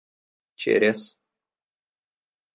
[0.67, 1.03] через